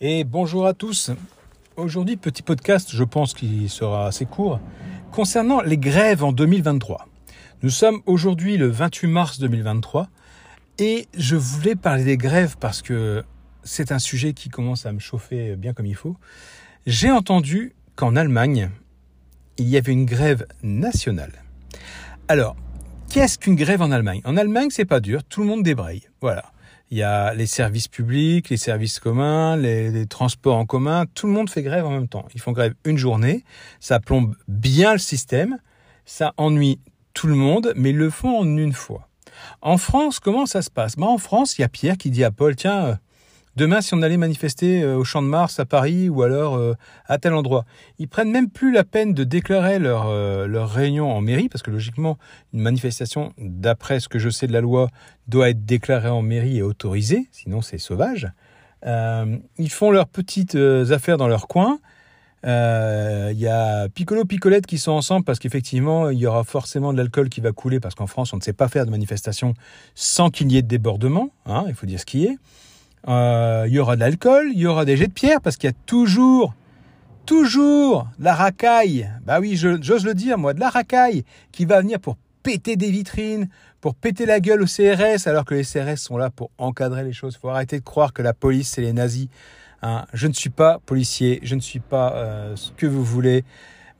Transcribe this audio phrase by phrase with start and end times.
[0.00, 1.12] Et bonjour à tous.
[1.76, 4.58] Aujourd'hui, petit podcast, je pense qu'il sera assez court,
[5.12, 7.06] concernant les grèves en 2023.
[7.62, 10.08] Nous sommes aujourd'hui le 28 mars 2023
[10.80, 13.22] et je voulais parler des grèves parce que
[13.62, 16.16] c'est un sujet qui commence à me chauffer bien comme il faut.
[16.86, 18.70] J'ai entendu qu'en Allemagne,
[19.58, 21.44] il y avait une grève nationale.
[22.26, 22.56] Alors,
[23.10, 24.22] qu'est-ce qu'une grève en Allemagne?
[24.24, 26.02] En Allemagne, c'est pas dur, tout le monde débraye.
[26.20, 26.50] Voilà.
[26.90, 31.06] Il y a les services publics, les services communs, les, transports en commun.
[31.14, 32.26] Tout le monde fait grève en même temps.
[32.34, 33.44] Ils font grève une journée.
[33.80, 35.58] Ça plombe bien le système.
[36.04, 36.78] Ça ennuie
[37.14, 39.08] tout le monde, mais ils le font en une fois.
[39.62, 40.96] En France, comment ça se passe?
[40.96, 42.94] Ben, En France, il y a Pierre qui dit à Paul, tiens, euh,
[43.56, 46.74] Demain, si on allait manifester euh, au Champ de Mars à Paris ou alors euh,
[47.06, 47.64] à tel endroit,
[48.00, 51.62] ils prennent même plus la peine de déclarer leur, euh, leur réunion en mairie, parce
[51.62, 52.18] que logiquement,
[52.52, 54.88] une manifestation, d'après ce que je sais de la loi,
[55.28, 58.28] doit être déclarée en mairie et autorisée, sinon c'est sauvage.
[58.84, 61.78] ils font leurs petites affaires dans leur coin.
[62.42, 66.98] Il y a Piccolo Picolette qui sont ensemble parce qu'effectivement, il y aura forcément de
[66.98, 69.54] l'alcool qui va couler parce qu'en France, on ne sait pas faire de manifestation
[69.94, 71.30] sans qu'il y ait de débordement.
[71.46, 72.36] Hein, il faut dire ce qui est.
[73.08, 75.68] Euh, il y aura de l'alcool, il y aura des jets de pierre, parce qu'il
[75.68, 76.54] y a toujours,
[77.26, 79.10] toujours la racaille.
[79.24, 82.90] Bah oui, j'ose le dire, moi, de la racaille qui va venir pour péter des
[82.90, 83.48] vitrines,
[83.80, 87.12] pour péter la gueule au CRS, alors que les CRS sont là pour encadrer les
[87.12, 87.34] choses.
[87.36, 89.28] Il faut arrêter de croire que la police, c'est les nazis.
[89.82, 90.06] Hein.
[90.12, 93.44] Je ne suis pas policier, je ne suis pas euh, ce que vous voulez.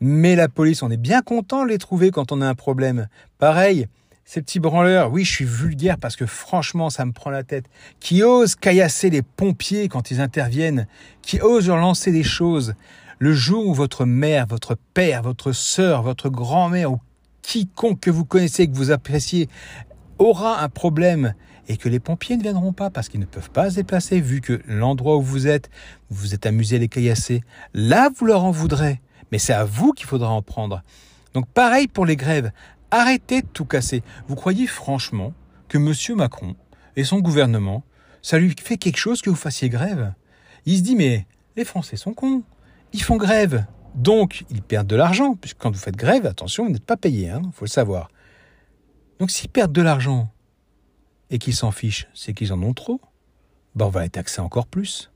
[0.00, 3.08] Mais la police, on est bien content de les trouver quand on a un problème.
[3.38, 3.86] Pareil,
[4.24, 7.66] ces petits branleurs, oui, je suis vulgaire parce que franchement, ça me prend la tête,
[8.00, 10.86] qui osent caillasser les pompiers quand ils interviennent,
[11.22, 12.74] qui osent leur lancer des choses?
[13.18, 17.00] Le jour où votre mère, votre père, votre sœur, votre grand-mère ou
[17.42, 19.48] quiconque que vous connaissez, que vous appréciez,
[20.18, 21.34] aura un problème
[21.68, 24.40] et que les pompiers ne viendront pas parce qu'ils ne peuvent pas se déplacer vu
[24.40, 25.70] que l'endroit où vous êtes,
[26.10, 29.00] vous vous êtes amusé à les caillasser, là vous leur en voudrez.
[29.32, 30.82] Mais c'est à vous qu'il faudra en prendre.
[31.32, 32.52] Donc pareil pour les grèves.
[32.96, 34.04] Arrêtez de tout casser.
[34.28, 35.34] Vous croyez franchement
[35.66, 36.16] que M.
[36.16, 36.54] Macron
[36.94, 37.82] et son gouvernement,
[38.22, 40.14] ça lui fait quelque chose que vous fassiez grève?
[40.64, 42.44] Il se dit mais les Français sont cons.
[42.92, 43.66] Ils font grève.
[43.96, 45.34] Donc ils perdent de l'argent.
[45.34, 48.10] Puisque quand vous faites grève, attention, vous n'êtes pas payé, il hein, faut le savoir.
[49.18, 50.30] Donc s'ils perdent de l'argent
[51.30, 53.00] et qu'ils s'en fichent, c'est qu'ils en ont trop.
[53.74, 55.10] Ben, on va les taxer encore plus.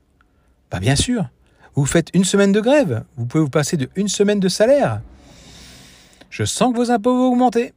[0.69, 1.29] Bah bien sûr.
[1.75, 5.01] Vous faites une semaine de grève, vous pouvez vous passer de une semaine de salaire.
[6.39, 7.73] Je sens que vos impôts vont augmenter.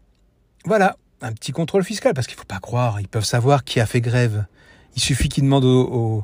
[0.66, 3.80] Voilà, un petit contrôle fiscal, parce qu'il ne faut pas croire, ils peuvent savoir qui
[3.80, 4.46] a fait grève.
[4.94, 6.22] Il suffit qu'ils demandent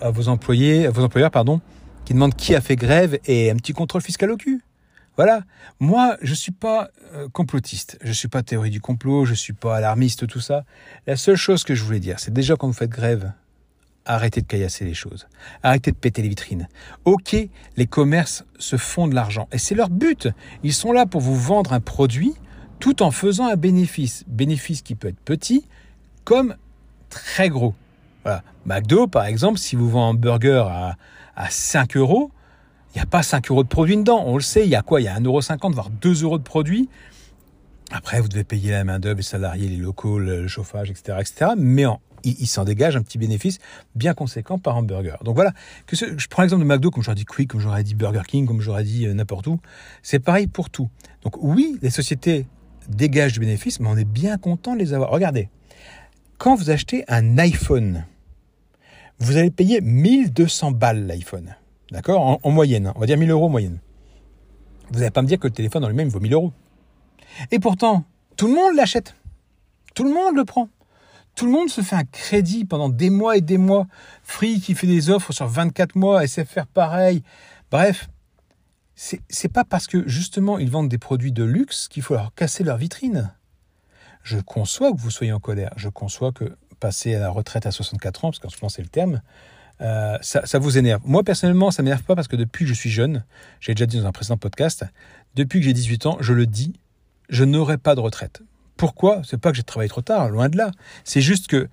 [0.00, 1.60] à vos employés, à vos employeurs, pardon,
[2.04, 4.60] qu'ils demandent qui a fait grève et un petit contrôle fiscal au cul.
[5.14, 5.42] Voilà.
[5.78, 7.96] Moi, je suis pas euh, complotiste.
[8.02, 9.24] Je suis pas théorie du complot.
[9.24, 10.64] Je suis pas alarmiste, tout ça.
[11.06, 13.32] La seule chose que je voulais dire, c'est déjà quand vous faites grève,
[14.08, 15.28] arrêtez de caillasser les choses.
[15.62, 16.66] Arrêtez de péter les vitrines.
[17.04, 17.36] Ok,
[17.76, 19.48] les commerces se font de l'argent.
[19.52, 20.28] Et c'est leur but.
[20.64, 22.34] Ils sont là pour vous vendre un produit
[22.80, 24.24] tout en faisant un bénéfice.
[24.26, 25.64] Bénéfice qui peut être petit
[26.24, 26.56] comme
[27.10, 27.74] très gros.
[28.66, 30.96] McDo, par exemple, si vous vendez un burger à,
[31.36, 32.30] à 5 euros,
[32.94, 34.22] il n'y a pas 5 euros de produit dedans.
[34.26, 35.00] On le sait, il y a quoi?
[35.00, 36.90] Il y a 1,50€, voire 2 euros de produit.
[37.90, 41.52] Après, vous devez payer la main-d'œuvre, les salariés, les locaux, le chauffage, etc., etc.
[41.56, 41.84] Mais
[42.24, 43.58] il, s'en dégage un petit bénéfice
[43.94, 45.18] bien conséquent par hamburger.
[45.24, 45.52] Donc voilà,
[45.90, 48.60] je prends l'exemple de McDo, comme j'aurais dit Quick, comme j'aurais dit Burger King, comme
[48.60, 49.58] j'aurais dit euh, n'importe où.
[50.02, 50.88] C'est pareil pour tout.
[51.22, 52.46] Donc oui, les sociétés
[52.88, 55.10] dégagent du bénéfice, mais on est bien content de les avoir.
[55.10, 55.48] Regardez,
[56.36, 58.04] quand vous achetez un iPhone,
[59.18, 61.56] vous allez payer 1200 balles l'iPhone.
[61.90, 62.38] D'accord?
[62.42, 62.92] En, moyenne, hein.
[62.96, 63.78] on va dire 1000 euros en moyenne.
[64.90, 66.52] Vous n'allez pas me dire que le téléphone en lui-même vaut 1000 euros.
[67.50, 68.04] Et pourtant,
[68.36, 69.14] tout le monde l'achète.
[69.94, 70.68] Tout le monde le prend.
[71.34, 73.86] Tout le monde se fait un crédit pendant des mois et des mois.
[74.22, 77.22] Free qui fait des offres sur 24 mois, SFR pareil.
[77.70, 78.08] Bref,
[78.94, 82.64] c'est pas parce que justement ils vendent des produits de luxe qu'il faut leur casser
[82.64, 83.32] leur vitrine.
[84.24, 85.72] Je conçois que vous soyez en colère.
[85.76, 88.82] Je conçois que passer à la retraite à 64 ans, parce qu'en ce moment c'est
[88.82, 89.22] le terme,
[89.80, 91.02] euh, ça, ça, vous énerve.
[91.04, 93.24] Moi personnellement, ça m'énerve pas parce que depuis que je suis jeune,
[93.60, 94.84] j'ai déjà dit dans un précédent podcast,
[95.36, 96.72] depuis que j'ai 18 ans, je le dis,
[97.28, 98.42] je n'aurai pas de retraite.
[98.76, 99.22] Pourquoi?
[99.24, 100.70] C'est pas que j'ai travaillé trop tard, loin de là.
[101.04, 101.68] C'est juste que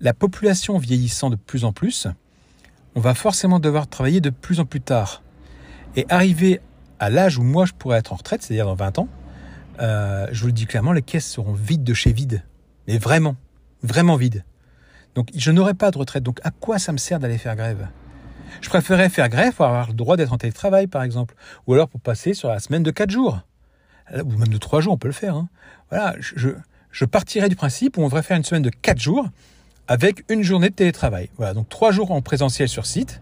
[0.00, 2.08] la population vieillissant de plus en plus,
[2.94, 5.22] on va forcément devoir travailler de plus en plus tard.
[5.96, 6.60] Et arriver
[6.98, 9.08] à l'âge où moi je pourrais être en retraite, c'est-à-dire dans 20 ans,
[9.80, 12.42] euh, je vous le dis clairement, les caisses seront vides de chez vides.
[12.88, 13.36] Mais vraiment,
[13.82, 14.44] vraiment vides.
[15.14, 16.22] Donc je n'aurai pas de retraite.
[16.22, 17.88] Donc à quoi ça me sert d'aller faire grève?
[18.60, 21.34] Je préférerais faire grève pour avoir le droit d'être en télétravail, par exemple.
[21.66, 23.40] Ou alors pour passer sur la semaine de 4 jours
[24.14, 25.36] ou même de trois jours, on peut le faire.
[25.36, 25.48] Hein.
[25.90, 26.50] Voilà, je,
[26.90, 29.28] je partirais du principe où on devrait faire une semaine de quatre jours
[29.88, 31.30] avec une journée de télétravail.
[31.36, 33.20] Voilà, donc trois jours en présentiel sur site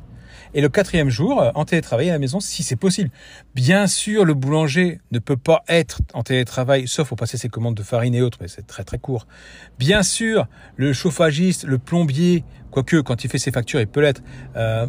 [0.55, 3.11] Et le quatrième jour, euh, en télétravail à la maison, si c'est possible.
[3.55, 7.75] Bien sûr, le boulanger ne peut pas être en télétravail, sauf pour passer ses commandes
[7.75, 9.27] de farine et autres, mais c'est très très court.
[9.79, 10.47] Bien sûr,
[10.77, 14.23] le chauffagiste, le plombier, quoique quand il fait ses factures, il peut l'être.
[14.57, 14.87] Euh,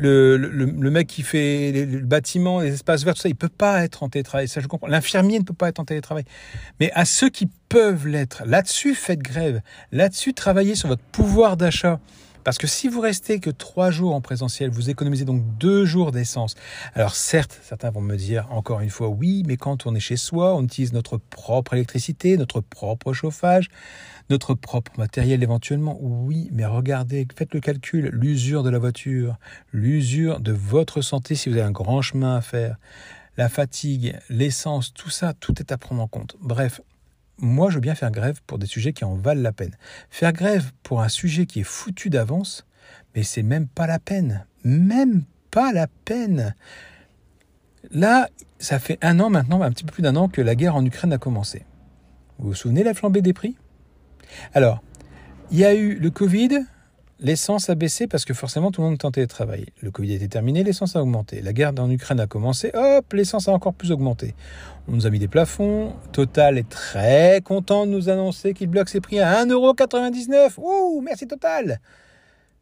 [0.00, 3.48] le, le, le, mec qui fait le bâtiment, les espaces verts, tout ça, il peut
[3.48, 4.48] pas être en télétravail.
[4.48, 4.88] Ça, je comprends.
[4.88, 6.24] L'infirmier ne peut pas être en télétravail.
[6.78, 9.60] Mais à ceux qui peuvent l'être, là-dessus, faites grève.
[9.92, 12.00] Là-dessus, travaillez sur votre pouvoir d'achat.
[12.44, 16.10] Parce que si vous restez que trois jours en présentiel, vous économisez donc deux jours
[16.12, 16.54] d'essence.
[16.94, 20.16] Alors certes, certains vont me dire encore une fois oui, mais quand on est chez
[20.16, 23.68] soi, on utilise notre propre électricité, notre propre chauffage,
[24.30, 25.98] notre propre matériel éventuellement.
[26.00, 29.36] Oui, mais regardez, faites le calcul, l'usure de la voiture,
[29.72, 32.76] l'usure de votre santé si vous avez un grand chemin à faire,
[33.36, 36.36] la fatigue, l'essence, tout ça, tout est à prendre en compte.
[36.40, 36.80] Bref,
[37.40, 39.76] moi, je veux bien faire grève pour des sujets qui en valent la peine.
[40.10, 42.66] Faire grève pour un sujet qui est foutu d'avance,
[43.14, 44.46] mais c'est même pas la peine.
[44.64, 46.54] Même pas la peine.
[47.90, 48.28] Là,
[48.58, 50.84] ça fait un an maintenant, un petit peu plus d'un an que la guerre en
[50.84, 51.64] Ukraine a commencé.
[52.38, 53.56] Vous vous souvenez de la flambée des prix?
[54.54, 54.82] Alors,
[55.50, 56.66] il y a eu le Covid,
[57.22, 59.74] L'essence a baissé parce que forcément tout le monde tentait de travailler.
[59.82, 61.42] Le Covid a été terminé, l'essence a augmenté.
[61.42, 64.34] La guerre en Ukraine a commencé, hop, l'essence a encore plus augmenté.
[64.88, 65.92] On nous a mis des plafonds.
[66.12, 70.54] Total est très content de nous annoncer qu'il bloque ses prix à 1,99€.
[70.56, 71.78] Ouh, merci Total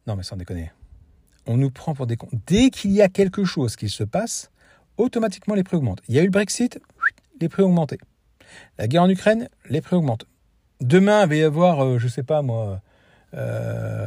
[0.08, 0.72] Non mais sans déconner.
[1.46, 2.28] On nous prend pour des cons.
[2.48, 4.50] Dès qu'il y a quelque chose qui se passe,
[4.96, 6.02] automatiquement les prix augmentent.
[6.08, 6.80] Il y a eu le Brexit,
[7.40, 7.98] les prix ont augmenté.
[8.76, 10.26] La guerre en Ukraine, les prix augmentent.
[10.80, 12.80] Demain, il va y avoir, euh, je sais pas moi,
[13.34, 13.97] euh,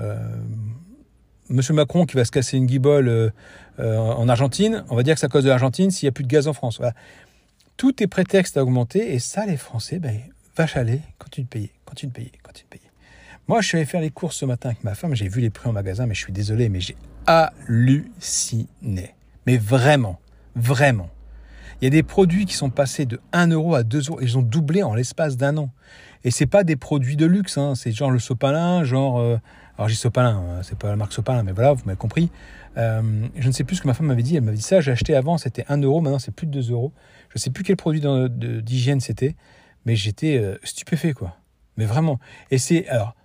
[1.50, 3.30] Monsieur Macron qui va se casser une guibole euh,
[3.80, 6.12] euh, en Argentine, on va dire que c'est à cause de l'Argentine s'il n'y a
[6.14, 6.82] plus de gaz en France.
[7.78, 10.18] Tout est prétexte à augmenter et ça, les Français, ben,
[10.56, 12.92] vache aller, continue de payer, continue de payer, continue de payer.
[13.48, 15.50] Moi, je suis allé faire les courses ce matin avec ma femme, j'ai vu les
[15.50, 16.96] prix en magasin, mais je suis désolé, mais j'ai
[17.26, 19.16] halluciné.
[19.46, 20.20] Mais vraiment,
[20.56, 21.10] vraiment.
[21.82, 24.20] Il y a des produits qui sont passés de 1 euro à 2 euros.
[24.22, 25.72] Ils ont doublé en l'espace d'un an.
[26.24, 27.58] Et c'est pas des produits de luxe.
[27.58, 27.74] Hein.
[27.74, 29.20] C'est genre le sopalin, genre.
[29.20, 29.38] Euh,
[29.82, 30.62] alors j'ai sopalin, hein.
[30.62, 32.30] c'est pas la marque sopalin, mais voilà, vous m'avez compris.
[32.78, 33.02] Euh,
[33.36, 34.36] je ne sais plus ce que ma femme m'avait dit.
[34.36, 34.80] Elle m'avait dit ça.
[34.80, 36.02] J'ai acheté avant, c'était 1 euro.
[36.02, 36.94] Maintenant, c'est plus de 2 euros.
[37.30, 38.00] Je ne sais plus quel produit
[38.30, 39.36] d'hygiène c'était,
[39.86, 41.36] mais j'étais euh, stupéfait, quoi.
[41.78, 42.20] Mais vraiment.
[42.52, 42.88] Et c'est.
[42.90, 43.16] Alors,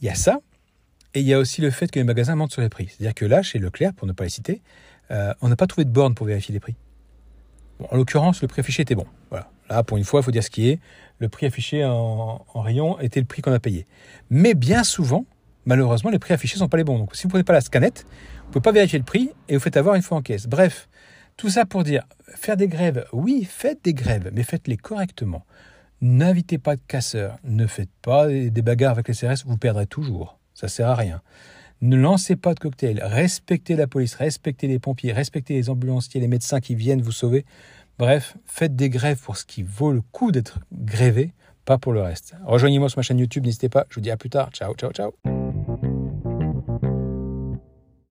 [0.00, 0.40] il y a ça.
[1.12, 2.88] Et il y a aussi le fait que les magasins mentent sur les prix.
[2.88, 4.62] C'est-à-dire que là, chez Leclerc, pour ne pas les citer,
[5.10, 6.76] on n'a pas trouvé de borne pour vérifier les prix
[7.90, 9.06] en l'occurrence, le prix affiché était bon.
[9.30, 9.50] Voilà.
[9.70, 10.80] Là, pour une fois, il faut dire ce qui est.
[11.18, 13.86] Le prix affiché en, rayon était le prix qu'on a payé.
[14.30, 15.24] Mais bien souvent,
[15.68, 16.98] malheureusement, les prix affichés ne sont pas les bons.
[16.98, 19.30] Donc, si vous ne prenez pas la scanette, vous ne pouvez pas vérifier le prix
[19.48, 20.46] et vous faites avoir une fois en caisse.
[20.48, 20.88] Bref,
[21.36, 22.04] tout ça pour dire,
[22.34, 25.44] faire des grèves, oui, faites des grèves, mais faites-les correctement.
[26.00, 30.38] N'invitez pas de casseurs, ne faites pas des bagarres avec les CRS, vous perdrez toujours.
[30.54, 31.20] Ça sert à rien.
[31.80, 33.00] Ne lancez pas de cocktail.
[33.04, 37.44] Respectez la police, respectez les pompiers, respectez les ambulanciers, les médecins qui viennent vous sauver.
[37.98, 41.32] Bref, faites des grèves pour ce qui vaut le coup d'être grévé,
[41.64, 42.34] pas pour le reste.
[42.46, 43.86] Rejoignez-moi sur ma chaîne YouTube, n'hésitez pas.
[43.90, 44.50] Je vous dis à plus tard.
[44.50, 45.37] Ciao, ciao, ciao.